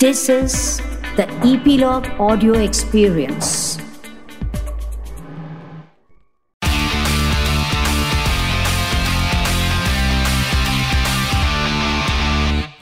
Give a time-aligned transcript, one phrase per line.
[0.00, 0.80] This is
[1.16, 3.78] the Epilogue Audio Experience.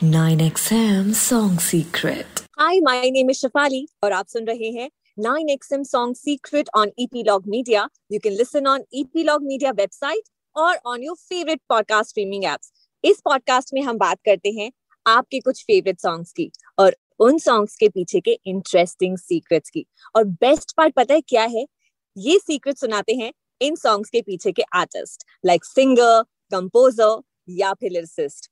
[0.03, 2.27] Nine XM Song Secret.
[2.59, 7.47] Hi, my name is Shafali और आप सुन रहे हैं 9XM Song Secret on Epilogue
[7.47, 7.89] Media.
[8.13, 12.71] You can listen on Epilogue Media website or on your favorite podcast streaming apps.
[13.05, 14.71] इस podcast में हम बात करते हैं
[15.07, 20.25] आपके कुछ फेवरेट सॉन्ग्स की और उन सॉन्ग्स के पीछे के इंटरेस्टिंग सीक्रेट्स की। और
[20.25, 21.67] बेस्ट पार्ट पता है क्या है?
[22.19, 27.91] ये सीक्रेट सुनाते हैं इन सॉन्ग्स के पीछे के आर्टिस्ट लाइक सिंगर कंपोजर या फिर
[27.91, 28.51] लिरिसिस्ट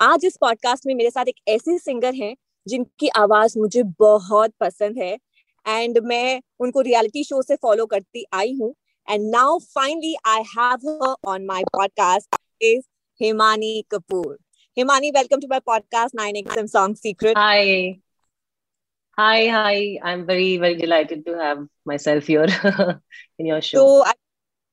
[0.00, 2.36] आज इस पॉडकास्ट में मेरे साथ एक ऐसे सिंगर हैं
[2.68, 5.18] जिनकी आवाज़ मुझे बहुत पसंद है
[5.68, 8.74] एंड मैं उनको रियलिटी शो से फॉलो करती आई हूँ
[9.10, 12.82] and now finally I have her on my podcast is
[13.20, 14.38] Himani Kapoor
[14.76, 17.36] Himani, welcome to my podcast, 9XM Song Secret.
[17.36, 18.00] Hi.
[19.16, 20.00] Hi, hi.
[20.02, 22.48] I'm very, very delighted to have myself here
[23.38, 23.78] in your show.
[23.78, 24.14] So, I,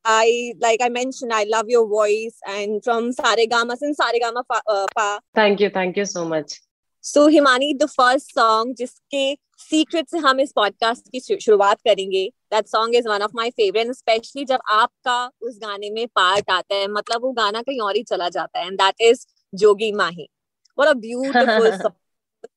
[0.03, 5.19] I, like I mentioned, I love your voice and from Saregama, since Saregama uh, Pa.
[5.35, 6.59] Thank you, thank you so much.
[6.99, 12.67] So, Himani, the first song जिसके secret से हम इस podcast की शुरुआत करेंगे that
[12.67, 16.87] song is one of my favourite specially जब आपका उस गाने में पार्ट आता है
[16.91, 20.29] मतलब वो गाना कहीं और ही चला जाता है and that is Jogi Mahi.
[20.75, 21.93] What a beautiful song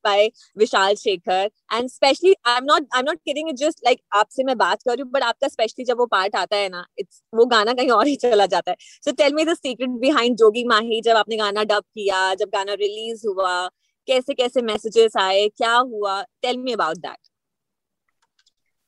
[0.03, 1.51] by Vishal Shekhar.
[1.71, 3.49] And especially, I'm not, I'm not kidding.
[3.49, 6.37] It's just like आपसे मैं बात कर रही हूँ, but आपका especially जब वो part
[6.37, 8.77] आता है ना, it's वो गाना कहीं और ही चला जाता है.
[9.07, 12.73] So tell me the secret behind Jogi Mahi जब आपने गाना dub किया, जब गाना
[12.85, 13.69] release हुआ,
[14.09, 16.25] कैसे कैसे messages आए, क्या हुआ?
[16.45, 17.19] Tell me about that.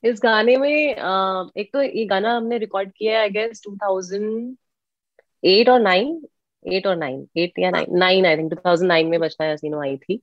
[0.03, 5.79] इस गाने में एक तो ये गाना हमने रिकॉर्ड किया है आई गेस 2008 और
[5.81, 6.21] 9
[6.73, 9.81] एट और नाइन एट या nine nine I think two thousand nine में बचना हसीनो
[9.81, 10.21] आई थी।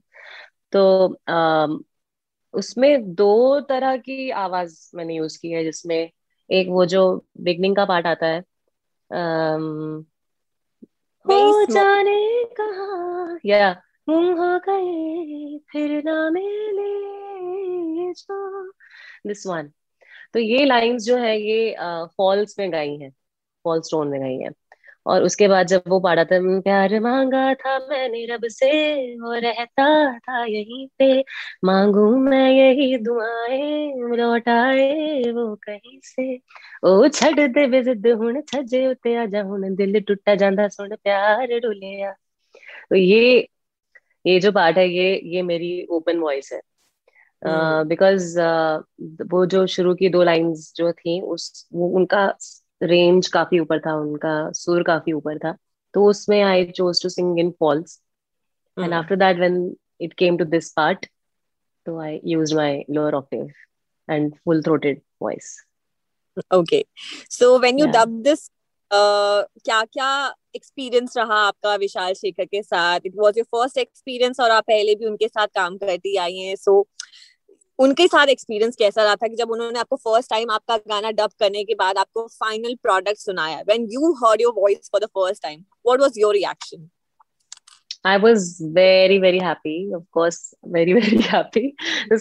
[0.73, 1.85] तो um,
[2.55, 6.11] उसमें दो तरह की आवाज़ मैंने यूज़ की है जिसमें
[6.51, 8.41] एक वो जो बिगनिंग का पार्ट आता है
[9.11, 10.05] um,
[11.27, 13.71] हो जाने कहा या
[14.11, 17.05] हो गए फिर ना मिले
[19.29, 19.73] दिस वन
[20.33, 21.77] तो ये लाइंस जो है ये
[22.17, 23.11] फॉल्स uh, में गाई हैं
[23.65, 24.51] फॉल्स टोन में गाई हैं।
[25.07, 28.71] और उसके बाद जब वो पाड़ा था प्यार मांगा था मैंने रब से
[29.17, 31.25] वो रहता था यहीं पे।
[31.65, 36.41] मांगू मैं यही दुआएँ लौटाए वो कहीं से।
[36.85, 41.47] ओ छड़ दे बेजिद हुन छजे उते आ जा हुन दिल टूटा जांदा सुन प्यार
[41.61, 42.13] डुलिया
[42.91, 43.49] तो ये
[44.27, 46.61] ये जो पार्ट है ये ये मेरी ओपन वॉइस है।
[47.85, 52.27] बिकॉज़ uh, uh, वो जो शुरू की दो लाइंस जो थी उस वो उनका
[52.81, 55.57] रेंज काफ़ी ऊपर था उनका सुर काफ़ी ऊपर था।
[55.95, 58.01] तो उसमें I chose to sing in false
[58.77, 61.07] and after that when it came to this part
[61.87, 63.49] तो I used my lower octave
[64.09, 65.57] and full throated voice
[66.55, 66.85] okay
[67.31, 68.51] so when you dub this
[68.91, 73.01] क्या क्या एक्सपीरियंस रहा आपका विशाल शेखर के साथ?
[73.07, 76.57] It was your first experience और आप पहले भी उनके साथ काम करती आई हैं
[76.57, 76.81] सो
[77.79, 81.31] उनके साथ एक्सपीरियंस कैसा रहा था कि जब उन्होंने आपको फ़र्स्ट टाइम आपका गाना डब
[81.39, 83.61] करने के बाद आपको फाइनल प्रोडक्ट सुनाया?
[83.61, 86.91] When you heard your voice for the first time what was your reaction
[88.07, 91.63] I was very very happy of course very very happy.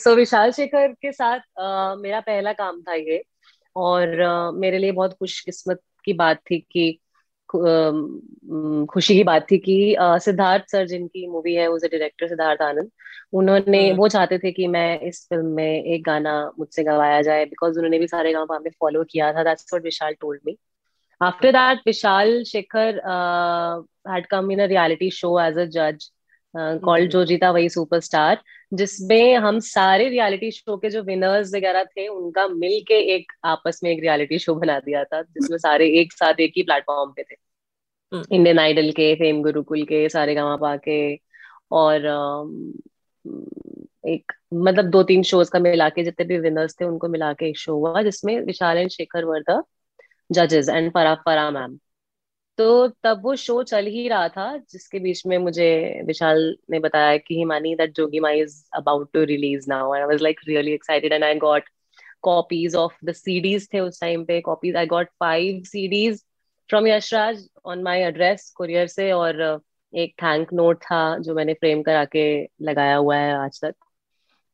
[0.04, 3.22] So Vishal Shekhar के साथ uh, मेरा पहला काम था ये
[3.76, 7.00] और uh, मेरे लिए बहुत खुशकिस्मत की बात थी कि
[7.56, 12.90] खुशी की बात थी कि सिद्धार्थ सर जिनकी मूवी है उसे डायरेक्टर सिद्धार्थ आनंद
[13.34, 17.46] उन्होंने हम्म। वो चाहते थे कि मैं इस फ़िल्म में एक गाना मुझसे गवाया जाए
[17.46, 20.58] बिकॉज़ उन्होंने भी सारे गाँव में फॉलो किया था that's what Vishal told me
[21.22, 23.02] after that Vishal Shekhar
[24.12, 26.10] had come in a reality show as a जज
[26.56, 28.42] कॉल्ड जो जीता वही सुपरस्टार
[28.74, 33.80] जिसमें हम सारे रियलिटी शो के जो विनर्स वगैरह थे उनका मिल के एक आपस
[33.84, 37.24] में एक रियलिटी शो बना दिया था जिसमें सारे एक साथ एक ही प्लेटफॉर्म पे
[37.24, 37.36] थे।
[38.12, 40.98] Indian hmm. आइडल के फेम गुरुकुल के सारे गामा पा के
[41.72, 42.06] और
[44.08, 47.50] एक मतलब दो तीन शोज़ का मिला के जितने भी विनर्स थे उनको मिला के
[47.50, 49.64] एक शो हुआ जिसमें Vishal and Shekhar were the
[50.32, 51.78] जजेस एंड फरा फरा मैम
[52.58, 55.68] तो तब वो शो चल ही रहा था जिसके बीच में मुझे
[56.08, 56.40] विशाल
[56.72, 59.94] ने बताया कि Himani that Jogi Mahi is about to release now.
[59.94, 61.70] I was like really excited and I got
[62.24, 66.24] copies of the CDs थे उस टाइम पे copies I got five CDs
[66.70, 69.42] from Yashraj on my address courier से और
[69.94, 72.26] एक thank note था जो मैंने frame करा के
[72.62, 73.76] लगाया हुआ है आज तक।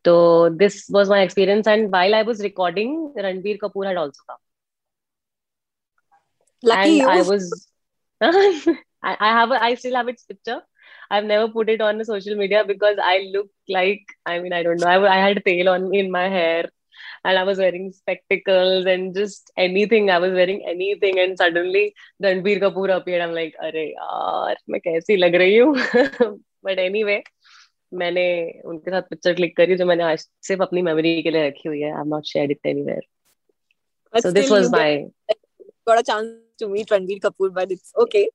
[0.05, 4.37] तो this was my experience and while I was recording Ranbir Kapoor had also come
[6.63, 7.07] Lucky and you.
[7.09, 7.68] I was
[8.20, 10.60] I, I have a, I still have its picture.
[11.10, 14.62] I've never put it on the social media because I look like I mean I
[14.62, 16.68] don't know I, I had tail on in my hair
[17.24, 22.60] and I was wearing spectacles and just anything I was wearing anything and suddenly Ranbir
[22.60, 25.74] Kapoor appeared I'm like अरे यार मैं कैसी लग रही हूँ
[26.64, 27.22] but anyway
[27.94, 28.28] मैंने
[28.66, 31.80] उनके साथ पिक्चर क्लिक करी जो मैंने आज सिर्फ अपनी मेमोरी के लिए रखी हुई
[31.80, 33.02] है I am not shared it anywhere
[34.14, 35.36] But so this still was you my
[35.89, 38.27] got a chance to meet Ranbir Kapoor, but it's okay.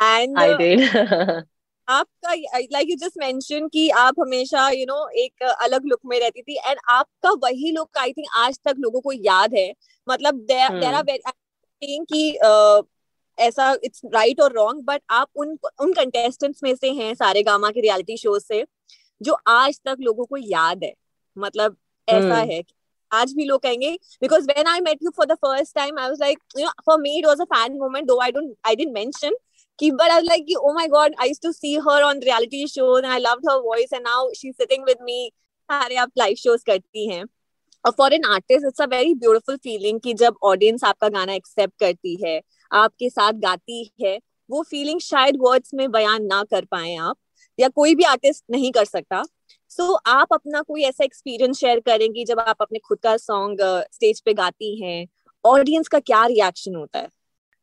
[0.00, 1.46] And I uh, did
[1.88, 2.32] आपका
[2.72, 6.18] लाइक यू जस्ट मेंशन कि आप हमेशा you you know know, एक अलग look में
[6.20, 9.72] रहती थी and आपका वही लुक आई थिंक आज तक लोगों को याद है
[10.06, 11.04] मतलब देर आर
[11.82, 12.82] कि uh,
[13.38, 17.70] ऐसा इट्स राइट और रॉन्ग बट आप उन उन कंटेस्टेंट्स में से हैं सारे गामा
[17.70, 18.64] के रियलिटी शो से
[19.20, 20.92] जो आज तक लोगों को याद है
[21.36, 21.76] मतलब
[22.08, 22.62] ऐसा हम्म। है
[23.12, 23.90] आज भी लोग कहेंगे
[24.22, 27.00] because when I met you for the first time I was like you know for
[27.00, 29.36] me it was a fan moment though I don't I didn't mention
[29.78, 29.90] कि
[30.22, 33.44] like oh my god, I used to see her on reality shows and I loved
[33.50, 35.30] her voice and now she's sitting with me,
[35.70, 37.24] सारे आप live shows करती हैं।
[37.84, 39.14] और for an artist it's a very
[39.56, 42.40] feeling कि जब audience आपका गाना accept करती है,
[42.72, 44.18] आपके साथ गाती है,
[44.50, 47.16] वो फीलिंग शायद वर्ड्स में बयान ना कर पाए आप,
[47.58, 49.22] या कोई भी आर्टिस्ट नहीं कर सकता।
[49.70, 53.58] सो so, आप अपना कोई ऐसा एक्सपीरियंस शेयर करेंगी जब आप अपने खुद का सॉन्ग
[53.92, 55.06] स्टेज पे गाती हैं?
[55.44, 57.08] ऑडियंस का क्या रिएक्शन होता है?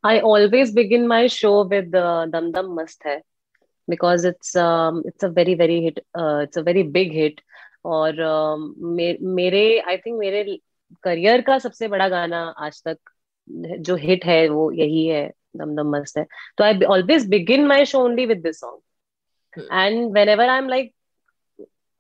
[0.04, 3.18] I always begin my show with uh, Dum Dum Mast Hai
[3.88, 7.44] because it's um, it's a very very hit uh, it's a very big hit.
[7.86, 10.60] और um, मे, मेरे आई थिंक मेरे
[11.04, 12.98] करियर का सबसे बड़ा गाना आज तक
[13.88, 15.28] जो हिट है वो यही है
[15.58, 16.26] दम दम मस्त है
[16.58, 20.94] तो I always begin my show only with this song and whenever I am like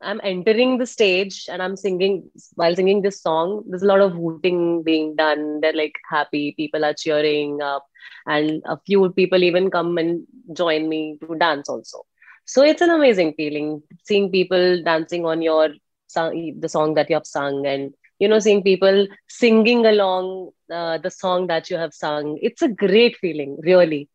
[0.02, 3.64] I'm entering the stage and I'm singing while singing this song.
[3.68, 5.60] There's a lot of hooting being done.
[5.62, 6.54] They're like happy.
[6.56, 7.86] People are cheering up,
[8.28, 12.04] and a few people even come and join me to dance also.
[12.46, 15.70] So it's an amazing feeling seeing people dancing on your
[16.08, 20.98] song, the song that you have sung, and you know seeing people singing along uh,
[21.00, 22.38] the song that you have sung.
[22.42, 24.10] It's a great feeling, really.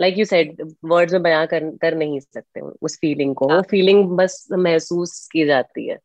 [0.00, 4.10] Like you said words में बयां कर कर नहीं सकते उस feeling को। वो feeling
[4.10, 5.98] बस महसूस की जाती है।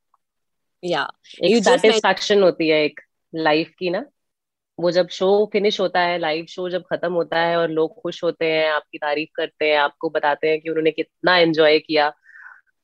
[0.83, 1.07] या
[1.43, 3.01] एक सेटिस्फैक्शन होती है एक
[3.35, 4.05] लाइफ की ना।
[4.79, 8.23] वो जब शो फिनिश होता है लाइव शो जब खत्म होता है और लोग खुश
[8.23, 12.13] होते हैं आपकी तारीफ़ करते हैं आपको बताते हैं कि उन्होंने कितना एंजॉय किया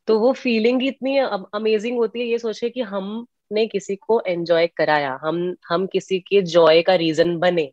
[0.08, 5.20] तो वो फीलिंग इतनी अमेजिंग होती है। ये सोचे कि हमने किसी को एंजॉय कराया
[5.24, 7.72] हम हम किसी के जॉय का रीजन बने।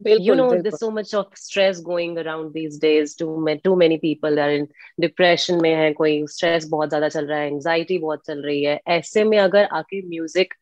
[0.00, 3.14] You know there's so much of stress going around these days.
[3.14, 4.68] Too too many people are in
[5.00, 8.80] depression में है कोई stress बहुत ज़्यादा चल रहा है anxiety बहुत चल रही है।
[8.88, 10.54] ऐसे में अगर आके म्यूज़िक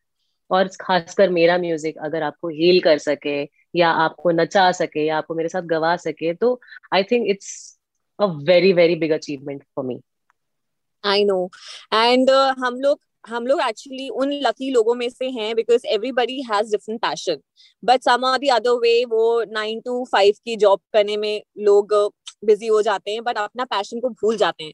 [0.51, 3.41] और खासकर मेरा म्यूज़िक अगर आपको हील कर सके
[3.75, 6.59] या आपको नचा सके या आपको मेरे साथ गवा सके तो
[6.93, 7.79] I think it's
[8.19, 9.99] a very very big achievement for me
[11.03, 11.49] I know
[11.93, 12.29] and
[12.59, 17.01] हम लोग हम लोग एक्चुअली उन लकी लोगों में से हैं because everybody has different
[17.01, 17.37] passion
[17.83, 21.93] but some are the other way वो नाइन टू फाइव की जॉब करने में लोग
[22.45, 24.73] बिज़ी हो जाते हैं बट अपना पैशन को भूल जाते हैं.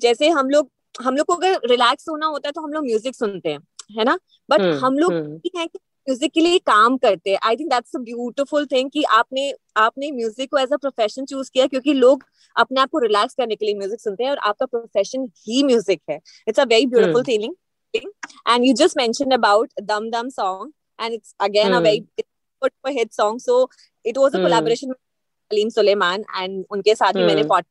[0.00, 3.14] जैसे हम लोग हम लोग को अगर रिलैक्स होना होता है तो हम लोग म्यूज़िक
[3.14, 3.58] सुनते हैं
[3.98, 4.18] है ना?
[4.48, 7.38] बट हम्म, हम लोग हम्म। है कि म्यूज़िक के लिए काम करते हैं.
[7.44, 11.50] I think that's a beautiful thing कि आपने आपने म्यूज़िक को एज अ प्रोफेशन चूज़
[11.54, 12.24] किया क्योंकि लोग
[12.56, 16.00] अपने आप को रिलैक्स करने के लिए म्यूज़िक सुनते हैं और आपका प्रोफेशन ही म्यूज़िक
[16.10, 16.18] है.
[16.48, 17.22] It's a very beautiful.
[17.22, 17.54] Feeling
[17.94, 21.76] and you just mentioned about dum dum song and it's again mm.
[21.76, 21.82] a Hmm.
[21.82, 22.04] very
[22.62, 23.70] good for hit song so
[24.04, 24.44] it was a Hmm.
[24.46, 24.98] collaboration with
[25.50, 27.48] Salim Suleiman and उनके साथ ही मैंने Hmm.
[27.48, 27.64] पॉट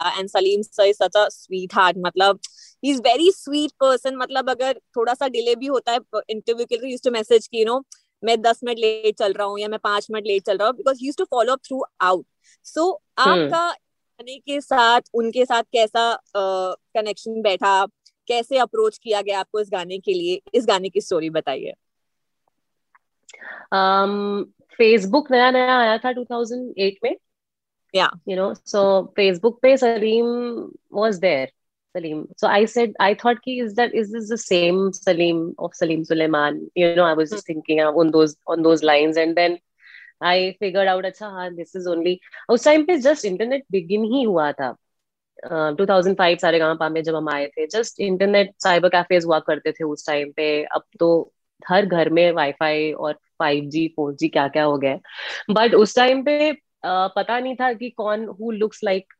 [0.00, 2.40] and Salim sir is such a sweetheart मतलब
[2.82, 5.98] he is very sweet person मतलब अगर थोड़ा सा डिले भी होता है
[6.30, 7.82] इंटरव्यू के लिए used to message कि you know
[8.24, 10.76] मैं दस मिनट लेट चल रहा हूँ या मैं पाँच मिनट लेट चल रहा हूँ
[10.76, 11.60] because use to follow up
[12.00, 12.26] throughout
[12.64, 17.86] so आपका गाने के साथ उनके साथ कैसा कनेक्शन uh, बैठा
[18.28, 20.40] कैसे अप्रोच किया गया आपको इस गाने के लिए?
[20.54, 21.72] इस गाने की स्टोरी बताइए।
[24.72, 27.16] फेसबुक नया नया आया था 2008 में।
[27.94, 28.80] या यू नो सो
[29.16, 30.26] फेसबुक पे Salim
[30.92, 31.48] was there
[31.94, 36.02] Salim so I said I thought कि is that is the same Salim of Salim
[36.02, 39.58] Sulaiman you know I was just thinking on those on those lines and then
[40.22, 42.18] I figured out अच्छा हाँ this is only
[42.48, 44.76] उस time पे just internet begin ही हुआ था।
[45.46, 49.72] Uh, 2005 सारे गाँव पामे जब हम आए थे जस्ट इंटरनेट साइबर कैफेज हुआ करते
[49.72, 51.32] थे उस टाइम पे। अब तो
[51.68, 54.98] हर घर में वाईफाई और 5G 4G क्या क्या हो गया
[55.50, 59.12] बट उस टाइम पे uh, पता नहीं था कि कौन who looks like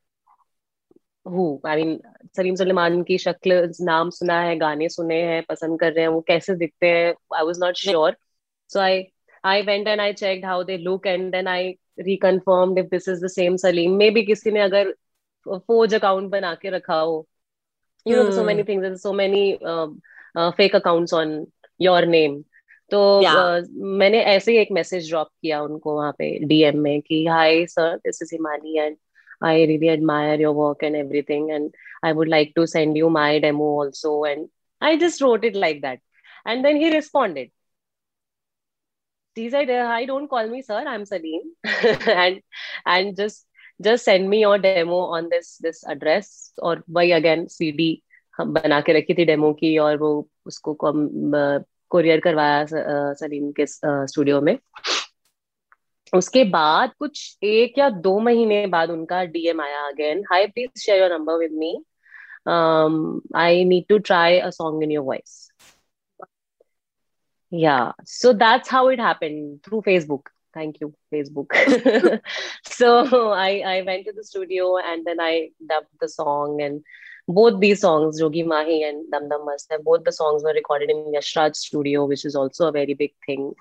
[1.28, 2.00] who I mean
[2.36, 6.20] Salim Sulaiman की शक्ल नाम सुना है गाने सुने हैं पसंद कर रहे हैं वो
[6.20, 8.16] कैसे दिखते हैं I was not sure
[8.68, 9.04] so I
[9.44, 11.74] I went and I check how they look and then I
[12.08, 14.08] reconfirmed this is the same Salim Salim.
[14.08, 14.94] Maybe किसी ने अगर
[15.48, 17.28] फोज अकाउंट बना के रखा हो।
[18.06, 19.58] You know so many things so many
[20.38, 21.46] fake accounts on
[21.80, 22.44] your name
[22.90, 23.36] तो yeah.
[23.36, 27.66] uh, मैंने ऐसे ही एक मैसेज ड्रॉप किया उनको वहाँ पे डीएम में कि hi
[27.66, 28.96] sir this is Himani and
[29.44, 31.70] I really admire your work and everything and
[32.04, 34.48] I would like to send you my demo also and
[34.82, 36.00] I just wrote it like that
[36.46, 37.50] and then he responded
[39.38, 41.42] he said hi don't call me sir i'm salim.
[42.24, 42.40] And
[42.86, 43.47] and just
[43.80, 46.52] just send me your demo on this this address.
[46.62, 47.94] और वही again, cd
[48.38, 52.66] हम बना के रखी थी demo की और वो उसको कोरियर करवाया
[53.20, 54.58] सलीम के स्टूडियो में।
[56.14, 61.00] उसके बाद कुछ एक या दो महीने बाद उनका डीएम आया again hi please share
[61.02, 61.84] your number with me
[63.40, 65.52] I need to try a song in your voice
[67.52, 70.37] या so that's how it happened through facebook.
[70.54, 71.50] thank you facebook.
[72.64, 76.82] So i i went to the studio and then i dubbed the song and
[77.28, 81.00] both these songs jogi mahi and dam dam mast both the songs were recorded in
[81.16, 83.52] yashraj studio which is also a very big thing.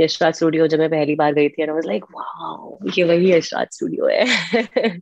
[0.00, 3.32] Yashraj studio jab main pehli baar gayi thi and i was like wow ye wahi
[3.32, 4.92] yashraj studio hai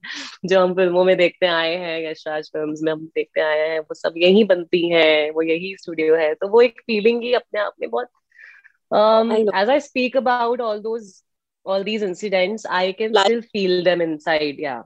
[0.53, 4.01] jo hum filmon mein dekhte aaye hain yashraj films mein hum dekhte aaye hain wo
[4.01, 4.85] sab yahi banti
[5.39, 8.15] wo yahi studio hai to wo ek feeling hi apne aap mein bahut
[8.91, 11.23] um, as I speak about all those
[11.66, 14.84] all these incidents i can like, still feel them inside yeah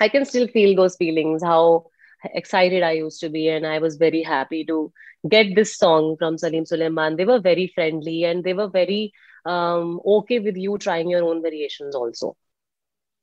[0.00, 1.86] i can still feel those feelings how
[2.34, 4.92] excited i used to be and i was very happy to
[5.28, 9.12] get this song from salim suleiman they were very friendly and they were very
[9.44, 12.36] um okay with you trying your own variations also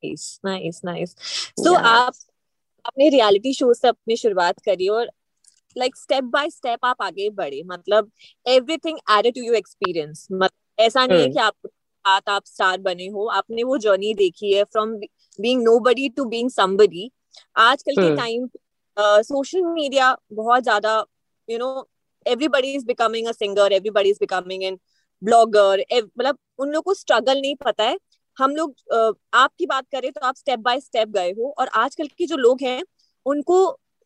[0.03, 1.15] nice nice nice
[1.57, 1.85] so yeah.
[1.85, 2.13] आप
[2.85, 5.09] अपने reality show से अपनी शुरुआत करी और
[5.77, 8.11] like step by step आप आगे बढ़े मतलब
[8.47, 11.33] everything added to your experience मतलब ऐसा नहीं है hmm.
[11.33, 11.69] कि आप
[12.08, 14.94] बात आप स्टार बने हो। आपने वो जर्नी देखी है from
[15.38, 17.10] being nobody to being somebody
[17.56, 18.48] आजकल के टाइम
[18.96, 21.04] सोशल मीडिया बहुत ज़्यादा
[21.48, 21.88] you know
[22.26, 24.78] everybody is becoming a singer everybody is becoming an
[25.22, 27.98] blogger मतलब उन लोग को स्ट्रगल नहीं पता है।
[28.36, 32.06] हम लोग uh, आपकी बात करें तो आप स्टेप बाय स्टेप गए हो और आजकल
[32.18, 32.82] के जो लोग हैं
[33.26, 33.56] उनको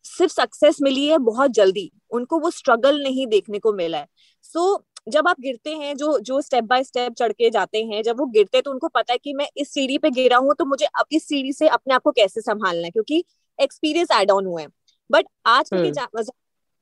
[0.05, 4.07] सिर्फ़ सक्सेस मिली है बहुत जल्दी। उनको वो स्ट्रगल नहीं देखने को मिला है।
[4.45, 8.01] सो so, जब आप गिरते हैं जो जो स्टेप बाय स्टेप चढ़ के जाते हैं
[8.03, 10.53] जब वो गिरते हैं तो उनको पता है कि मैं इस सीढ़ी पे गिरा हूँ
[10.59, 12.91] तो मुझे अब इस सीढ़ी से अपने आप को कैसे संभालना है?
[12.91, 13.23] क्योंकि
[13.59, 14.65] एक्सपीरियंस एड ऑन हुए
[15.09, 15.91] बट आज के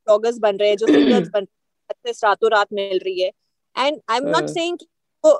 [0.08, 1.48] ब्लॉगर्स बन रहे हैं जो सिंगर्स बन
[1.90, 3.32] रहे रातों रात मिल रही है।
[3.76, 4.78] And I am not saying
[5.24, 5.34] वो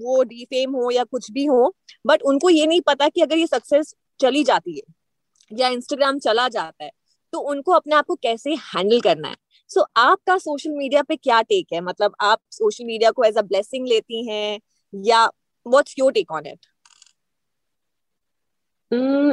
[0.00, 1.74] वो डीफेम हो या कुछ भी हो
[2.06, 6.48] बट उनको ये नहीं पता कि अगर ये सक्सेस चली जाती है या इंस्टाग्राम चला
[6.48, 6.90] जाता है
[7.32, 9.36] तो उनको अपने आप को कैसे हैंडल करना है?
[9.70, 11.80] सो so, आपका सोशल मीडिया पे क्या टेक है?
[11.80, 14.60] मतलब आप सोशल मीडिया को एज अ ब्लेसिंग लेती हैं
[14.94, 15.26] या
[15.66, 16.66] what's your take on it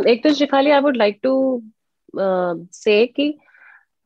[0.07, 1.63] एक तो Shifali I would like to
[2.73, 3.37] say कि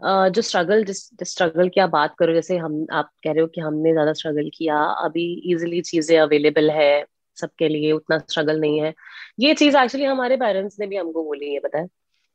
[0.05, 3.47] uh, जो स्ट्रगल जिस स्ट्रगल की आप बात करो जैसे हम आप कह रहे हो
[3.47, 7.05] कि हमने ज़्यादा स्ट्रगल किया अभी इजिली चीज़ें अवेलेबल है
[7.37, 8.93] सबके लिए उतना स्ट्रगल नहीं है।
[9.39, 11.87] ये चीज़ एक्चुअली हमारे पेरेंट्स ने भी हमको बोली है पता है?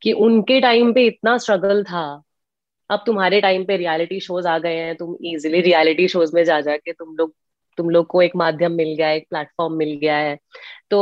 [0.03, 2.24] कि उनके टाइम पे इतना स्ट्रगल था
[2.91, 6.61] अब तुम्हारे टाइम पे रियलिटी शोज़ आ गए हैं तुम इजिली रियलिटी शोज़ में जा
[6.61, 7.35] जाके तुम लोग
[7.79, 10.39] तुम लोग को एक माध्यम मिल गया है एक प्लेटफॉर्म मिल गया है।
[10.91, 11.01] तो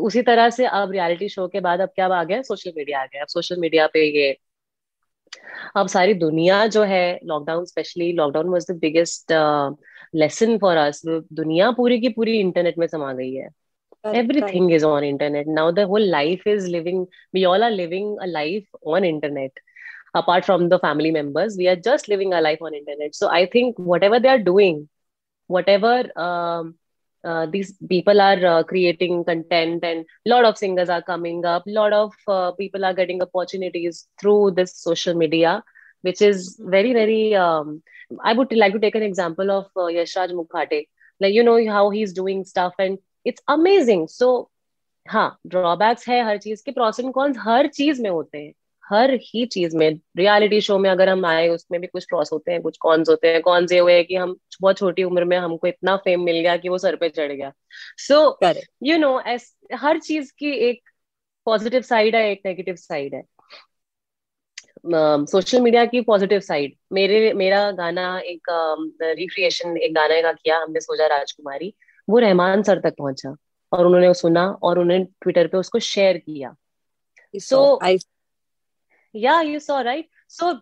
[0.00, 3.04] उसी तरह से अब रियलिटी शो के बाद अब क्या आ गया सोशल मीडिया आ
[3.06, 4.36] गया अब सोशल मीडिया पे ये
[5.76, 9.32] अब सारी दुनिया जो है lockdown specially lockdown was the biggest
[10.14, 13.48] lesson for us दुनिया पूरी की पूरी इंटरनेट में समा गई है।
[14.04, 14.76] Everything right.
[14.76, 15.48] is on internet.
[15.56, 17.00] Now the whole life is living
[17.34, 19.60] we all are living a life on internet.
[20.13, 23.45] apart from the family members we are just living a life on internet so i
[23.45, 24.87] think whatever they are doing
[25.47, 26.75] whatever um,
[27.23, 31.65] uh, these people are uh, creating content and a lot of singers are coming up
[31.67, 35.63] a lot of uh, people are getting opportunities through this social media
[36.01, 37.81] which is very very um,
[38.23, 40.87] i would like to take an example of uh, yashraj mukhate
[41.19, 44.27] like you know how he's doing stuff and it's amazing so
[45.09, 48.53] हाँ drawbacks है हर चीज के pros and cons हर चीज में होते हैं
[48.90, 52.52] हर ही चीज़ में रियलिटी शो में अगर हम आए उसमें भी कुछ क्रॉस होते
[52.52, 55.66] हैं कुछ कॉन्स होते हैं। कौन से हुए कि हम बहुत छोटी उम्र में हमको
[55.66, 57.52] इतना फेम मिल गया कि वो सर पे चढ़ गया।
[57.98, 58.38] सो
[58.82, 59.16] यू नो
[59.74, 60.82] हर चीज़ की एक
[61.46, 63.22] पॉजिटिव साइड है एक नेगेटिव साइड है।
[64.86, 68.48] सोशल uh, मीडिया की पॉजिटिव साइड मेरे मेरा गाना एक
[69.02, 71.74] रिक्रिएशन um, एक गाने का किया हमने सोचा राजकुमारी।
[72.08, 73.34] वो रहमान सर तक पहुँचा
[73.72, 76.54] और उन्होंने सुना और उन्होंने ट्विटर पे उसको शेयर किया।
[77.34, 77.78] सो
[79.14, 80.52] या यू सो राइट सो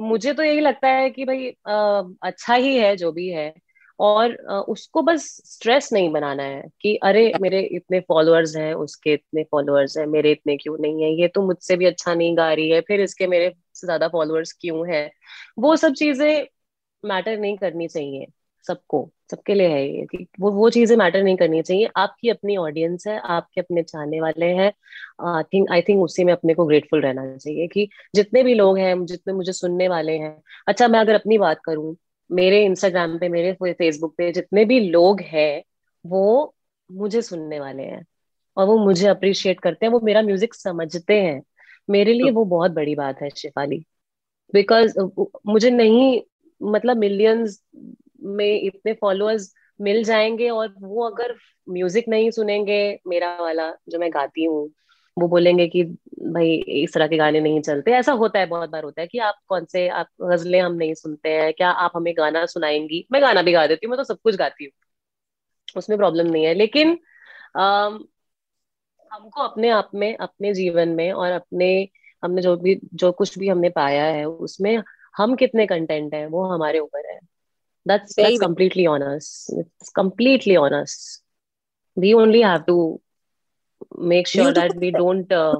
[0.00, 3.52] मुझे तो यही लगता है कि भाई uh, अच्छा ही है जो भी है।
[4.00, 9.12] और uh, उसको बस स्ट्रेस नहीं बनाना है कि अरे मेरे इतने फॉलोअर्स हैं उसके
[9.12, 11.10] इतने फॉलोअर्स हैं मेरे इतने क्यों नहीं है?
[11.20, 14.52] ये तो मुझसे भी अच्छा नहीं गा रही है फिर इसके मेरे से ज़्यादा फॉलोअर्स
[14.60, 15.10] क्यों है?
[15.58, 16.46] वो सब चीज़ें
[17.04, 18.26] मैटर नहीं करनी चाहिए
[18.64, 22.56] सबको। सबके लिए है ये कि वो वो चीज़ें मैटर नहीं करनी चाहिए। आपकी अपनी
[22.56, 24.72] ऑडियंस है आपके अपने चाहने वाले हैं।
[25.28, 28.78] आई थिंक आई थिंक उसी में अपने को ग्रेटफुल रहना चाहिए कि जितने भी लोग
[28.78, 30.36] हैं जितने मुझे सुनने वाले हैं।
[30.68, 31.96] अच्छा मैं अगर अपनी बात करूँ
[32.30, 35.62] मेरे इंस्टाग्राम पे मेरे फेसबुक पे जितने भी लोग हैं
[36.04, 36.54] वो
[36.90, 38.04] मुझे सुनने वाले हैं
[38.56, 41.42] और वो मुझे अप्रिशिएट करते हैं वो मेरा म्यूज़िक समझते हैं।
[41.88, 43.78] मेरे लिए वो बहुत बड़ी बात है शिफाली।
[44.54, 44.98] बिकॉज़
[45.46, 46.20] मुझे नहीं
[46.60, 47.60] मतलब मिलियंस
[48.28, 51.34] में इतने फॉलोअर्स मिल जाएँगे और वो अगर
[51.66, 54.68] म्यूज़िक नहीं सुनेंगे मेरा वाला जो मैं गाती हूँ
[55.16, 55.82] वो बोलेंगे कि
[56.24, 56.50] भाई
[56.82, 59.38] इस तरह के गाने नहीं चलते। ऐसा होता है बहुत बार होता है कि आप
[59.48, 63.06] कौन से आप गजलें हम नहीं सुनते हैं क्या आप हमें गाना सुनाएँगी?
[63.12, 64.72] मैं गाना भी गा देती हूँ मैं तो सब कुछ गाती हूँ।
[65.76, 66.98] उसमें प्रॉब्लम नहीं है। लेकिन
[67.56, 67.90] आ,
[69.10, 71.66] हमको अपने आप में अपने जीवन में और अपने
[72.22, 74.76] हमने जो भी जो कुछ भी हमने पाया है उसमें
[75.16, 77.18] हम कितने कंटेंट हैं वो हमारे ऊपर है।
[77.87, 81.21] that's that's completely on us it's completely on us
[81.95, 82.99] we only have to
[83.97, 85.59] make sure that we don't uh,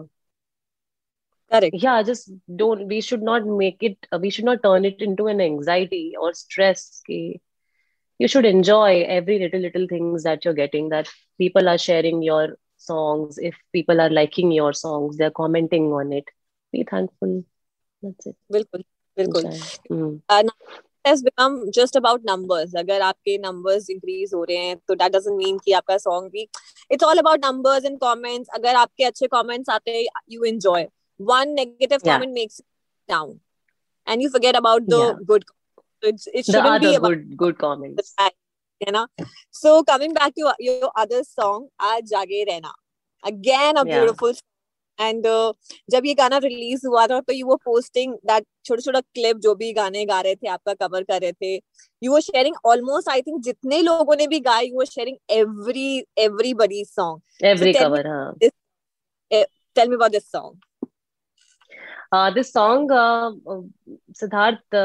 [1.51, 5.01] correct yeah just don't we should not make it uh, we should not turn it
[5.01, 7.01] into an anxiety or stress
[8.19, 12.57] you should enjoy every little little things that you're getting that people are sharing your
[12.77, 16.25] songs if people are liking your songs they're commenting on it
[16.71, 17.43] be thankful
[18.01, 18.83] that's it बिल्कुल
[19.17, 19.47] बिल्कुल
[21.08, 21.14] mm.
[21.14, 25.38] has become just about numbers अगर आपके numbers increase हो रहे हैं तो that doesn't
[25.42, 26.46] mean कि आपका song भी
[26.92, 30.86] it's all about numbers and comments अगर आपके अच्छे comments आते हैं you enjoy
[31.20, 32.12] one negative yeah.
[32.12, 32.66] comment makes you
[33.08, 33.38] down
[34.06, 35.14] and you forget about the yeah.
[35.26, 35.44] good
[36.02, 38.14] it, shouldn't be about good good comments
[38.86, 39.06] you know
[39.50, 42.72] so coming back to your other song आज जागे रहना
[43.24, 43.94] again a yeah.
[43.94, 44.40] beautiful yeah.
[44.98, 45.52] And uh,
[45.90, 49.54] जब ये गाना release हुआ था तो you वो पोस्टिंग दैट छोटा छोटा क्लिप जो
[49.54, 51.54] भी गाने गा रहे थे आपका कवर कर रहे थे
[52.02, 56.04] यू वो शेयरिंग ऑलमोस्ट आई थिंक जितने लोगों ने भी गाया यू वो sharing every
[56.18, 60.56] everybody song every cover हाँ। Tell me about this song
[62.34, 62.92] this song
[64.16, 64.76] Siddharth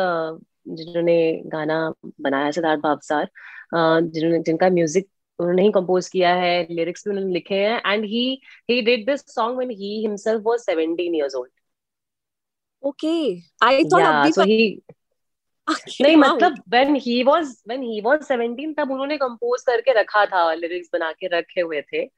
[0.70, 1.78] जिन्होंने गाना
[2.22, 5.08] बनाया सिद्धार्थ भावसार uh, जिन्होंने जिनका म्यूज़िक
[5.44, 9.22] उन्होंने ही कंपोज किया है लिरिक्स भी उन्होंने लिखे हैं and he he did this
[9.22, 11.52] song when he himself was 17 years old
[12.84, 14.82] okay I thought अभी सो ही
[16.02, 20.54] नहीं मतलब when he was when he was 17 तब उन्होंने कंपोज करके रखा था
[20.54, 22.10] लिरिक्स बना के रखे हुए थे।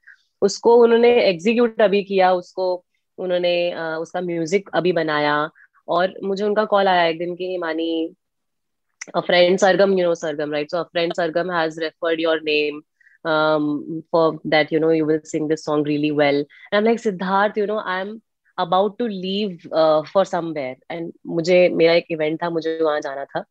[0.42, 2.84] उसको उन्होंने एग्जीक्यूट अभी किया उसको
[3.18, 5.50] उन्होंने uh, उसका म्यूज़िक अभी बनाया।
[5.88, 8.16] और मुझे उनका कॉल आया एक दिन की मानी
[9.14, 10.70] a friend sargam you know sargam right?
[10.70, 12.82] So a friend sargam has referred your name
[13.26, 16.38] um, for that you know you will sing this song really well.
[16.70, 18.14] And i'm like siddharth you know i'm
[18.58, 20.76] about to leave uh, for somewhere.
[21.26, 23.44] मुझे मेरा एक event था मुझे वहाँ जाना था।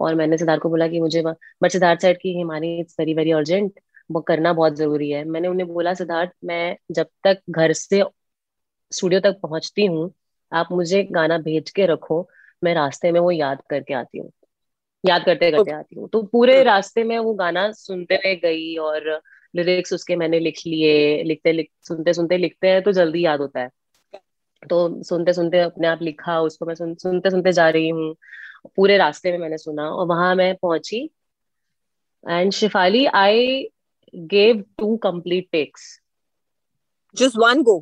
[0.00, 1.22] और मैंने सिद्धार्थ को बोला कि मुझे
[1.62, 5.24] बट सिद्धार्थ सेड कि Himani it's very very urgent वो करना बहुत ज़रूरी है.
[5.24, 8.02] मैंने उन्हें बोला सिद्धार्थ मैं जब तक घर से
[8.92, 10.12] स्टूडियो तक पहुँचती हूँ
[10.52, 12.28] आप मुझे गाना भेज के रखो
[12.64, 14.30] मैं रास्ते में वो याद करके आती हूँ.
[15.04, 18.76] याद करते करते आती हूँ। तो पूरे हाँ। रास्ते में वो गाना सुनते हुए गई
[18.76, 19.10] और
[19.54, 23.60] लिरिक्स उसके मैंने लिख लिए लिखते लिख सुनते सुनते लिखते हैं तो जल्दी याद होता
[23.60, 23.70] है।
[24.62, 28.14] तो सुनते सुनते अपने आप लिखा उसको मैं सुन, सुनते सुनते जा रही हूँ।
[28.76, 31.08] पूरे रास्ते में मैंने सुना और वहाँ मैं पहुँची
[32.26, 33.68] and Shifali I
[34.14, 36.00] gave two complete takes
[37.16, 37.78] just one go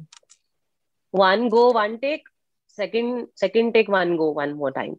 [1.14, 2.28] one go one take
[2.78, 4.96] second second take one go one more time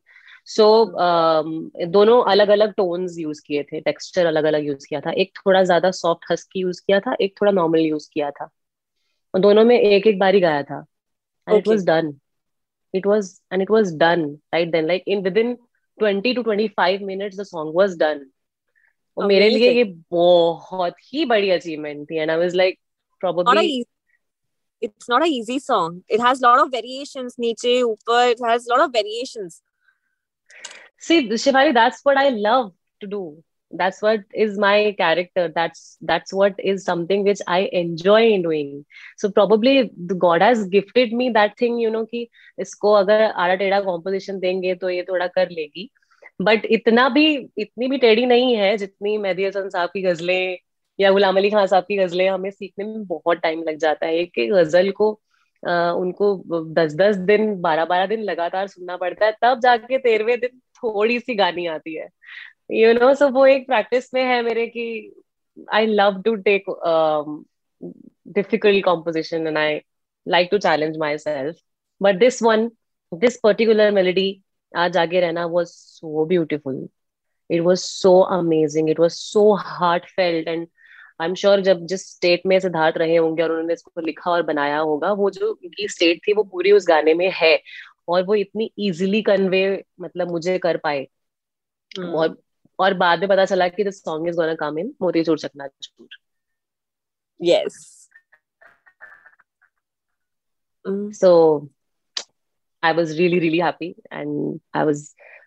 [0.47, 5.01] so so, um, दोनों अलग अलग टोन्स यूज़ किए थे टेक्सचर अलग अलग यूज़ किया
[5.01, 8.49] था। एक थोड़ा ज़्यादा सॉफ्ट हस्की यूज़ किया था एक थोड़ा नॉर्मल यूज़ किया था।
[9.33, 10.85] और दोनों में एक एक बारी गाया था।
[11.49, 12.13] And it was done
[12.93, 15.57] it was and it was done right then like in within
[15.97, 18.25] 20 to 25 minutes the song was done
[19.17, 22.79] और मेरे लिए ये बहुत ही बड़ी अचीवमेंट थी and I was like
[23.19, 23.83] probably
[24.81, 25.93] it's not a easy song.
[26.07, 29.55] It has a lot of variations niche upar it has a lot of variations.
[31.01, 33.43] See shivali that's what i love to do.
[33.71, 35.43] That's what is my character.
[35.55, 38.85] That's that's what is something which i enjoy in doing.
[39.17, 42.27] So probably god has gifted me that thing you know कि
[42.59, 45.89] इसको अगर आड़ा टेढ़ा composition देंगे तो ये थोड़ा कर लेगी।
[46.41, 47.25] बट इतना भी
[47.57, 50.57] इतनी भी टेढ़ी नहीं है जितनी मेहदी हसन साहब की गजलें
[50.99, 54.17] या गुलाम अली खान साहब की गजलें हमें सीखने में बहुत टाइम लग जाता है।
[54.17, 55.11] एक एक गज़ल को
[55.63, 56.35] आ, उनको
[56.73, 61.19] दस दस दिन बारह बारह दिन लगातार सुनना पड़ता है। तब जाके तेरहवें दिन थोड़ी
[61.19, 62.07] सी गानी आती है।
[62.71, 64.87] यू नो सो वो एक प्रैक्टिस में है मेरे की
[65.73, 66.65] I love to take
[68.33, 69.79] difficult composition and I
[70.27, 71.55] like to challenge myself
[72.01, 72.69] but this one
[73.11, 74.29] this particular melody
[74.71, 76.87] आज आगे रहना was so beautiful
[77.49, 79.53] it was so amazing it was so
[80.15, 80.67] heartfelt and
[81.21, 84.41] I am sure जब जिस state में सिद्धार्थ रहे होंगे और उन्होंने इसको लिखा और
[84.43, 87.55] बनाया होगा, वो जो उनकी स्टेट थी वो पूरी उस गाने में है।
[88.07, 91.07] और वो इतनी इजीली कन्वे मतलब मुझे कर पाए।
[91.99, 92.07] hmm.
[92.07, 92.41] और
[92.79, 96.07] और बाद में पता चला कि the song is gonna come in Motichoor Chaknachoor
[97.41, 98.03] yes
[101.13, 101.29] so
[102.83, 105.01] I was really really happy and I was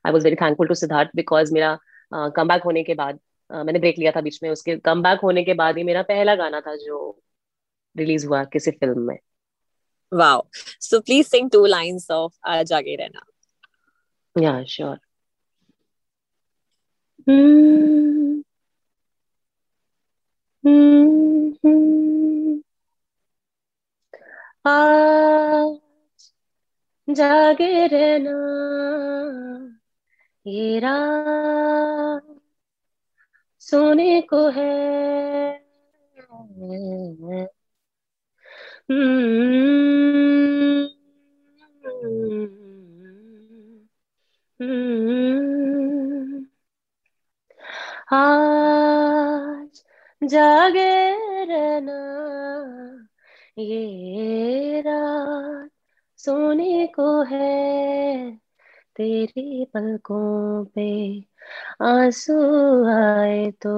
[0.05, 1.79] I was very thankful to Siddharth because मेरा
[2.14, 3.20] कम uh, बैक होने के बाद
[3.51, 6.03] uh, मैंने ब्रेक लिया था बीच में। उसके कम बैक होने के बाद ही मेरा
[6.03, 7.23] पहला गाना था जो
[7.96, 9.18] रिलीज़ हुआ किसी फ़िल्म में।
[10.12, 10.49] Wow.
[10.79, 13.23] So please sing two lines of Ajage Rehna.
[14.37, 14.99] Yeah, sure.
[17.29, 17.81] Mm-hmm.
[24.66, 25.79] आज
[27.09, 28.35] जागे रहना
[30.46, 32.27] ये रात
[33.61, 34.70] सोने को है
[38.90, 38.98] आज
[50.24, 51.11] जागे
[51.44, 51.98] रहना,
[53.59, 55.70] ये रात
[56.16, 58.37] सोने को है
[58.96, 61.20] तेरी पलकों पे।
[61.83, 62.35] आँसू
[62.85, 63.70] आए तो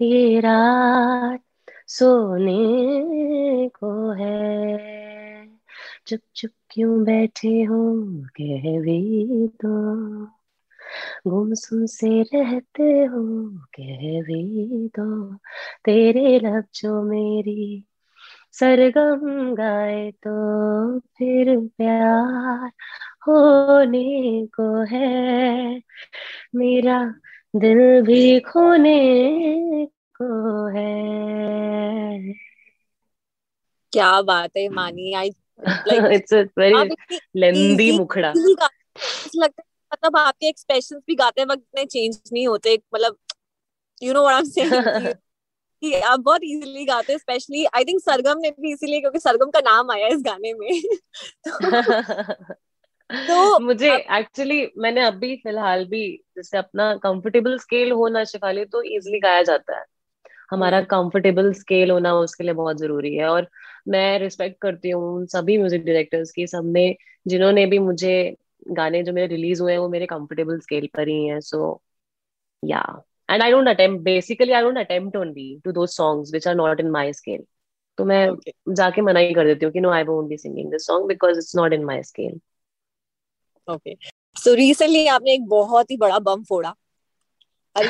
[0.00, 1.42] ये रात
[1.88, 5.46] सोने को है।
[6.06, 7.80] चुप चुप क्यों बैठे हो
[8.26, 9.74] कह भी तो?
[11.26, 13.22] गुमसुम से रहते हो
[13.74, 15.34] कह भी तो?
[15.84, 17.84] तेरे लब जो मेरी
[18.52, 20.30] सरगम गाए तो
[20.98, 22.70] फिर प्यार
[23.28, 25.82] होने को है।
[26.54, 27.14] मेरा
[27.56, 28.98] दिल भी खोने
[30.22, 32.34] को है।
[33.92, 35.28] क्या बात है मानी आई
[36.14, 36.96] इट्स वेरी
[37.36, 43.16] लेंदी मुखड़ा। लगता है मतलब आपके एक्सप्रेशंस भी गाते वक्त इतने चेंज नहीं होते मतलब
[44.02, 45.14] you know what I am saying
[45.80, 49.50] कि आप बहुत इजीली गाते हैं स्पेशली आई थिंक सरगम ने भी इसीलिए क्योंकि सरगम
[49.50, 50.82] का नाम आया इस गाने में।
[51.48, 52.54] तो
[53.10, 54.70] तो मुझे एक्चुअली आप...
[54.78, 59.84] मैंने अभी फ़िलहाल भी जैसे अपना कंफर्टेबल स्केल होना शिफाली तो इजिली गाया जाता है
[60.50, 63.48] हमारा कंफर्टेबल हम्म। स्केल होना उसके लिए बहुत ज़रूरी है और
[63.88, 66.94] मैं रिस्पेक्ट करती हूँ सभी म्यूज़िक डायरेक्टर्स की सबने
[67.26, 68.14] जिन्होंने भी मुझे
[68.70, 71.82] गाने जो मेरे रिलीज़ हुए हैं वो मेरे कंफर्टेबल स्केल पर ही हैं so
[72.62, 72.82] yeah
[73.28, 76.80] and I don't attempt basically I don't attempt only to do songs which are not
[76.80, 77.44] in my scale
[77.98, 78.52] तो मैं okay.
[78.68, 81.38] जाके मना ही कर देती हूँ कि no I won't be singing this song because
[81.38, 82.40] it's not in my scale
[83.68, 83.94] okay
[84.36, 86.74] so recently आपने एक बहुत ही बड़ा बम फोड़ा।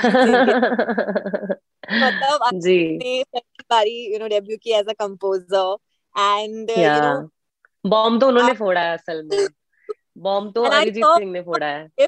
[1.87, 5.77] मतलब आपने पहली बारी यू नो डेब्यू किया as a composer
[6.15, 7.29] and you know
[7.85, 9.47] bomb तो उन्होंने फोड़ा है असल में।
[10.19, 12.07] बॉम्ब तो अरिजीत सिंह ने फोड़ा है।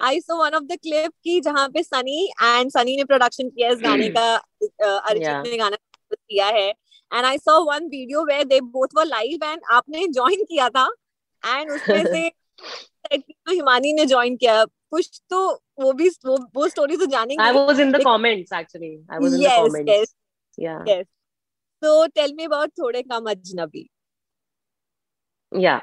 [0.00, 3.70] I saw one of the clip की जहाँ पे सनी एंड सनी ने प्रोडक्शन किया
[3.70, 5.76] इस गाने का अरिजीत ने गाना
[6.12, 10.44] किया है। And I saw one video where they both were live and आपने ज्वाइन
[10.44, 10.88] किया था।
[11.42, 12.30] एंड उसमें से
[13.12, 17.52] तो हिमानी ने ज्वाइन किया। कुछ तो वो भी वो वो स्टोरी तो जानेंगे। I
[17.52, 20.14] was in the comments actually I was in the comments
[20.60, 21.06] yeah yes
[21.84, 23.88] so tell me about Thode Kam Ajnabi
[25.56, 25.80] या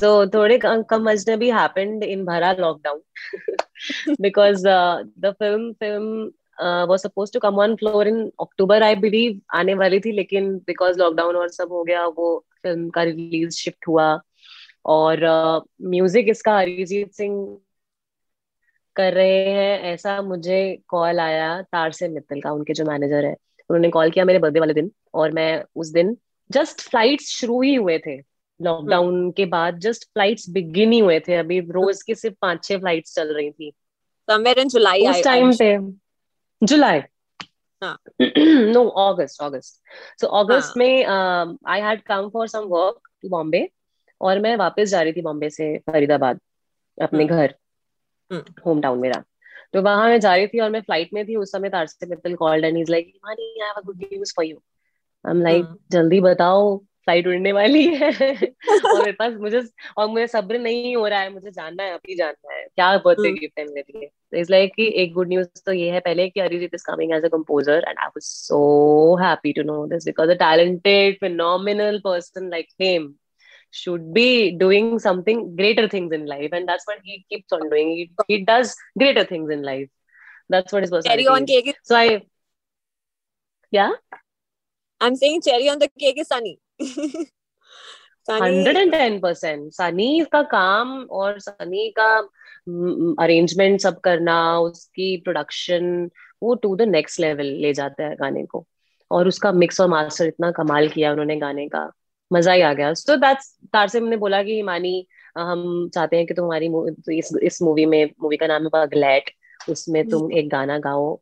[0.00, 2.98] so थोड़े कम अजनबी happened in bhara lockdown.
[4.20, 8.94] Because uh, the film film uh, was supposed to come on floor in October I
[8.94, 9.40] believe.
[9.54, 13.88] आने वाली थी लेकिन because lockdown और सब हो गया वो फ़िल्म का रिलीज़ शिफ्ट
[13.88, 14.20] हुआ।
[14.88, 15.20] और
[15.82, 17.58] म्यूज़िक uh, इसका अरिजीत सिंह
[18.96, 23.32] कर रहे हैं ऐसा मुझे कॉल आया तार से मित्तल का उनके जो मैनेजर है।
[23.70, 26.16] उन्होंने कॉल किया मेरे बर्थडे वाले दिन और मैं उस दिन
[26.50, 28.16] जस्ट फ्लाइट्स शुरू ही हुए थे।
[28.60, 32.64] Lockdown hmm. के बाद जस्ट फ्लाइट्स बिगिन ही हुए थे। अभी रोज की सिर्फ़ पाँच
[32.64, 33.72] छह फ्लाइट्स चल रही थी।
[34.28, 35.76] समवेयर इन जुलाई उस टाइम पे
[36.62, 37.00] जुलाई।
[37.82, 39.82] नो अगस्त अगस्त
[40.20, 43.68] सो अगस्त में I had come for some work to Bombay
[44.20, 46.40] और मैं वापस जा रही थी बॉम्बे से फरीदाबाद
[46.98, 47.54] अपने हम्म। घर
[48.30, 49.22] होम हम्म। टाउन मेरा।
[49.72, 52.34] तो वहाँ मैं जा रही थी और मैं फ़्लाइट में थी उस समय Tarsame Mittal
[52.34, 54.56] called and is like Maani I have a good news for you
[55.24, 58.10] I am like जल्दी बताओ फ़्लाइट उड़ने वाली है।
[58.84, 59.62] और मेरे पास मुझे
[59.96, 63.30] और मुझे सब्र नहीं हो रहा है मुझे जानना है अभी जानना है क्या बर्थडे
[63.32, 64.06] गिफ्ट है मेरे लिए?
[64.06, 67.12] तो इस लाइक कि एक गुड न्यूज़ तो ये है पहले कि Arijit is coming
[67.12, 71.98] as a composer and I was so happy to know this because a talented phenomenal
[72.04, 73.14] person like him
[73.70, 77.88] should be doing something greater things in life and that's what he keeps on doing
[77.88, 79.88] he, he does greater things in life
[80.50, 81.66] that's what his personality Cherry on cake.
[81.68, 82.22] Is, so i
[83.72, 83.90] yeah
[85.00, 86.58] I'm saying cherry on the cake is Sunny.
[88.30, 92.08] Hundred and ten percent Sunny का काम और सनी का
[93.24, 96.10] arrangement सब करना उसकी production
[96.42, 98.66] वो to the next level ले जाता है गाने को
[99.10, 101.90] और उसका मिक्स और मास्टर इतना कमाल किया उन्होंने गाने का
[102.30, 105.06] मज़ा ही आ गया। सो दैट्स तारसिम ने बोला कि हिमानी
[105.38, 108.70] हम चाहते हैं कि तुम हमारी तो इस इस मूवी में मूवी का नाम है
[108.74, 109.30] पगलैट।
[109.68, 111.18] उसमें तुम एक गाना गाओ।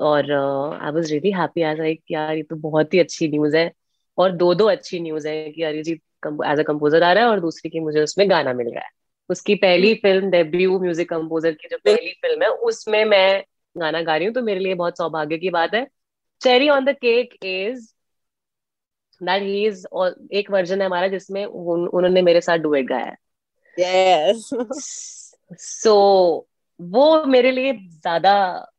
[0.00, 3.70] और I was really happy as like यार ये तो बहुत ही अच्छी न्यूज़ है।
[4.18, 6.00] और दो दो अच्छी न्यूज़ है कि अरिजीत
[6.46, 8.90] एज अ कंपोजर आ रहा है और दूसरी की मुझे उसमें गाना मिल रहा है।
[9.30, 13.42] उसकी पहली फ़िल्म डेब्यू म्यूज़िक कंपोजर की जो पहली फ़िल्म है उसमें मैं
[13.76, 15.86] गाना गा रही हूँ तो मेरे लिए बहुत सौभाग्य की बात है।
[16.40, 17.86] Cherry on the cake is
[19.20, 19.86] that he is
[20.34, 23.16] एक वर्जन है हमारा जिसमें उन्होंने मेरे साथ डुएट गाया है।
[23.76, 24.50] यस
[25.60, 25.94] सो
[26.80, 28.32] वो मेरे लिए ज़्यादा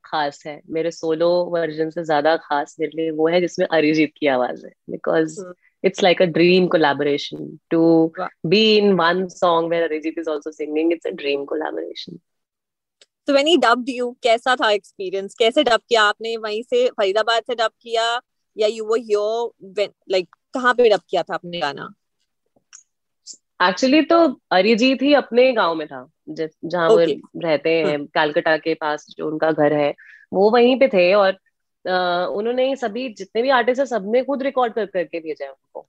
[0.05, 4.27] खास है। मेरे सोलो वर्जन से ज़्यादा खास मेरे लिए वो है जिसमें अरिजीत की
[4.27, 5.39] आवाज़ है। Because
[5.83, 7.81] it's like a dream collaboration to
[8.47, 12.19] be in one song where Arijit is also singing it's a dream collaboration
[13.27, 16.35] तो व्हेन ही डब्ड यू कैसा था एक्सपीरियंस कैसे डब किया आपने?
[16.37, 18.19] वहीं से फरीदाबाद से डब किया?
[18.57, 21.93] या were here when like कहाँ पे डब किया था आपने गाना?
[23.63, 27.15] एक्चुअली तो अरिजीत ही अपने गाँव में था जहाँ okay.
[27.15, 29.95] वो रहते हैं कलकत्ता के पास जो उनका घर है
[30.33, 31.31] वो वहीं पे थे और
[32.27, 35.87] उन्होंने सभी जितने भी आर्टिस्ट है सबने खुद रिकॉर्ड कर करके भेजा है उनको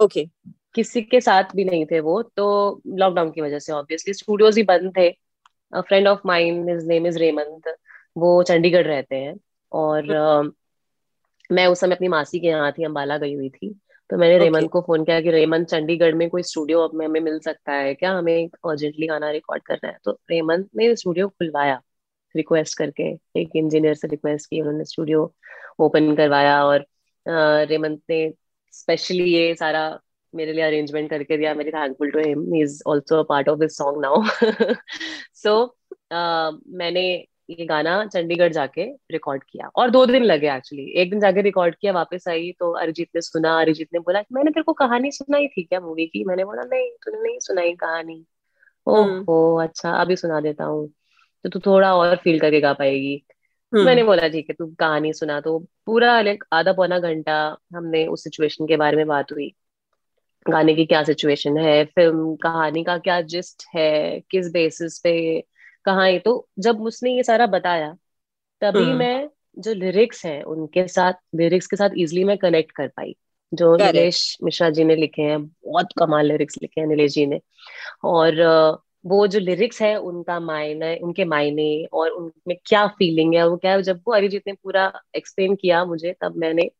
[0.00, 0.54] ओके okay.
[0.74, 4.62] किसी के साथ भी नहीं थे वो तो लॉकडाउन की वजह से ऑब्वियसली स्टूडियोज ही
[4.62, 5.10] बंद थे
[5.76, 7.76] friend of mind his name is Remant
[8.16, 9.36] वो चंडीगढ़ रहते हैं
[9.72, 10.61] और uh,
[11.52, 13.74] मैं उस समय अपनी मासी के यहाँ थी अम्बाला गई हुई थी
[14.10, 14.44] तो मैंने okay.
[14.44, 17.72] रेमंत को फ़ोन किया कि रेमंत चंडीगढ़ में कोई स्टूडियो अब में हमें मिल सकता
[17.72, 18.12] है क्या?
[18.12, 21.80] हमें अर्जेंटली गाना रिकॉर्ड करना है। तो रेमंत ने स्टूडियो खुलवाया
[22.34, 23.02] रिक्वेस्ट करके
[23.40, 25.32] एक इंजीनियर से रिक्वेस्ट की उन्होंने स्टूडियो
[25.80, 26.86] ओपन करवाया और
[27.68, 28.32] रेमंत ने
[28.72, 29.82] स्पेशली ये सारा
[30.34, 33.76] मेरे लिए अरेंजमेंट करके दिया। मेरी thankful to him is also a part of this
[33.78, 34.22] song now
[35.34, 35.54] so
[36.12, 37.04] मैंने
[37.48, 41.74] ये गाना चंडीगढ़ जाके रिकॉर्ड किया। और दो दिन लगे एक्चुअली एक दिन जाके रिकॉर्ड
[41.74, 45.46] किया वापस आई तो अरिजीत ने सुना अरिजीत ने बोला मैंने तेरे को कहानी सुनाई
[45.48, 46.24] थी क्या मूवी की?
[46.24, 48.24] मैंने बोला नहीं तूने नहीं सुनाई कहानी।
[48.86, 50.88] ओह अच्छा अभी सुना देता हूँ।
[51.44, 53.16] तो तू थोड़ा और फील करके गा पाएगी।
[53.72, 56.12] तो मैंने बोला ठीक है तू कहानी सुना। तो पूरा
[56.52, 57.36] आधा पौना घंटा
[57.74, 59.52] हमने उस सिचुएशन के बारे में बात हुई।
[60.46, 65.12] गाने की क्या सिचुएशन है फ़िल्म कहानी का क्या जिस्ट है किस बेसिस पे
[65.84, 66.18] कहा है?
[66.18, 67.92] तो जब उसने ये सारा बताया
[68.62, 73.14] तभी मैं जो लिरिक्स है उनके साथ लिरिक्स के साथ इजिली मैं कनेक्ट कर पाई।
[73.52, 77.40] जो नीलेश मिश्रा जी ने लिखे हैं बहुत कमाल लिरिक्स लिखे हैं नीलेश जी ने।
[78.06, 78.40] और
[79.06, 83.72] वो जो लिरिक्स है उनका मायने उनके मायने और उनमें क्या फीलिंग है वो क्या
[83.72, 86.70] है जब वो अरिजीत ने पूरा एक्सप्लेन किया मुझे तब मैंने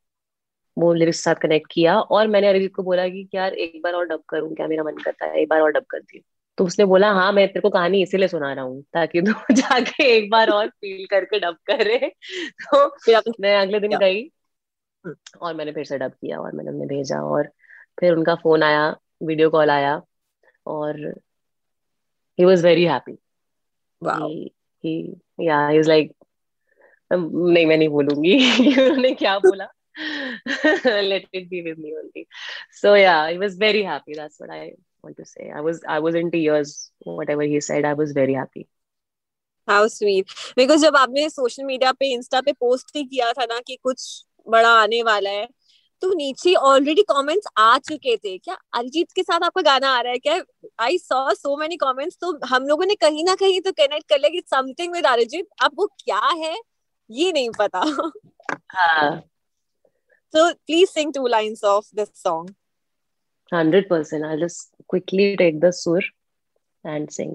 [0.77, 3.95] वो लिरिक्स के साथ कनेक्ट किया और मैंने अरिजीत को बोला कि यार एक बार
[3.95, 5.41] और डब करूँ क्या मेरा मन करता है?
[5.43, 6.25] एक बार और डब करती हूँ।
[6.63, 10.05] तो उसने बोला हाँ मैं तेरे को कहानी इसीलिए सुना रहा हूँ ताकि तू जाके
[10.05, 12.13] एक बार और फील करके डब करे।
[12.63, 14.33] तो फिर मैं अगले दिन गई।
[15.41, 17.49] और मैंने फिर से डब किया और मैंने उन्हें भेजा और
[18.01, 20.03] फिर उनका फ़ोन आया वीडियो कॉल आया
[20.67, 21.15] और
[24.29, 26.15] he, he yeah he was like
[27.13, 28.35] नहीं मैं नहीं बोलूँगी।
[28.83, 29.67] उन्होंने क्या बोला?
[30.85, 32.27] Let it be with me only.
[32.83, 35.51] So yeah he was very happy that's what i want to say.
[35.51, 37.85] I was i was in tears whatever he said.
[37.85, 38.69] I was very happy.
[39.69, 40.29] How sweet.
[40.57, 44.25] Because जब आपने social media पे Insta पे post ही किया था ना कि कुछ
[44.49, 45.49] बड़ा आने वाला है
[46.03, 50.13] तो नीचे ऑलरेडी कमेंट्स आ चुके थे। क्या अरिजीत के साथ आपका गाना आ रहा
[50.13, 50.19] है?
[50.19, 50.41] क्या?
[50.85, 54.19] I saw so many comments तो हम लोगों ने कहीं ना कहीं तो कनेक्ट कर
[54.19, 56.57] लिया कि समथिंग विद अरिजीत। अब वो क्या है
[57.11, 57.83] ये नहीं पता।
[60.35, 62.47] so please sing two lines of this song
[63.53, 66.01] 100% i'll just quickly take the sur
[66.85, 67.35] and sing.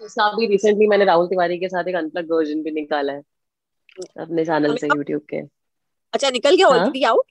[0.00, 3.22] उसका अभी रिसेंटली मैंने राहुल तिवारी के साथ एक अनप्लग वर्जन भी निकाला है
[4.22, 5.40] अपने चैनल से यूट्यूब के।
[6.14, 7.30] अच्छा निकल गया already out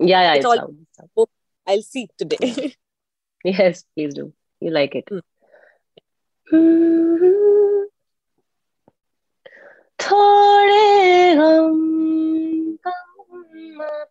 [0.00, 1.28] yeah yeah it's out
[1.66, 2.36] I will see today
[3.44, 4.30] yes please do
[4.62, 5.12] you like it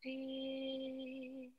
[0.06, 1.54] अभी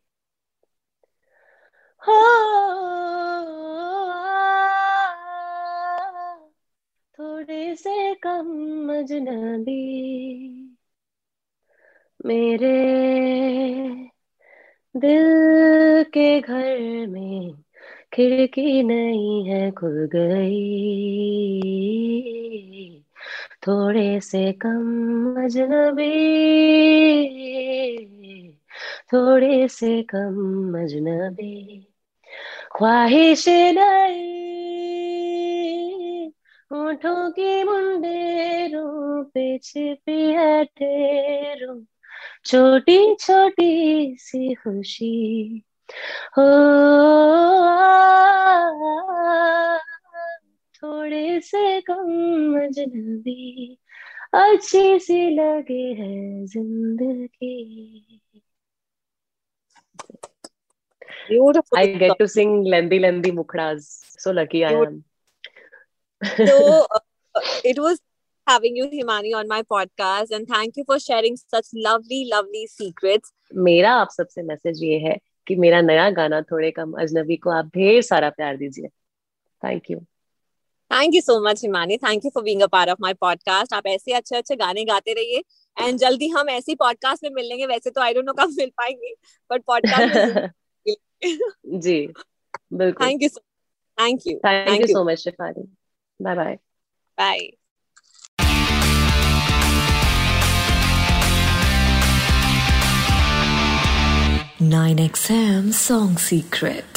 [7.19, 9.79] थोड़े से कम अजनबी
[12.27, 12.73] मेरे
[14.97, 17.53] दिल के घर में
[18.13, 20.63] खिड़की नहीं है, खुल गई।
[23.69, 26.13] थोड़े से कम अजनबी
[29.13, 31.79] थोड़े से कम अजनबी
[32.77, 34.33] ख्वाहिश नहीं,
[36.71, 41.81] होठों की मुंडेरों पे छिपी है ठेरों
[42.45, 45.63] छोटी छोटी सी खुशी।
[46.39, 46.49] हो,
[50.75, 53.79] थोड़े से कम अजनबी
[54.35, 58.43] अच्छी सी लगे है ज़िंदगी।
[61.29, 61.79] Beautiful.
[61.79, 64.01] I get to sing lengthy, lengthy mukhras.
[64.19, 65.05] So lucky I am.
[66.37, 68.01] so uh, it was
[68.47, 73.33] having you himani on my podcast and thank you for sharing such lovely lovely secrets.
[73.55, 77.67] मेरा आप सबसे message ये है कि मेरा नया गाना थोड़े कम अजनबी को आप
[77.67, 78.89] ढेर सारा प्यार दीजिए।
[79.65, 79.99] Thank you
[80.91, 83.87] thank you so much Himani thank you for being a part of my podcast आप
[83.87, 85.43] ऐसे अच्छे अच्छे गाने गाते रहिए
[85.87, 88.71] एंड जल्दी हम ऐसी पॉडकास्ट में मिल लेंगे। वैसे तो आई डोंट नो कब मिल
[88.71, 89.15] पाएँगे
[89.51, 90.51] बट पॉडकास्ट
[91.85, 91.99] जी
[92.73, 93.29] बिल्कुल। Thank you
[93.99, 95.63] thank you thank you so much Shifali
[96.21, 96.59] bye bye
[97.19, 97.51] bye
[104.61, 106.92] Nine XM Song Secret.